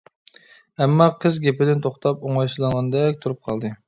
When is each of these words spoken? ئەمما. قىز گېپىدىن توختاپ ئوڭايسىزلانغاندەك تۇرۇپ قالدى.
ئەمما. 0.85 1.05
قىز 1.25 1.37
گېپىدىن 1.43 1.83
توختاپ 1.83 2.25
ئوڭايسىزلانغاندەك 2.29 3.21
تۇرۇپ 3.27 3.45
قالدى. 3.51 3.73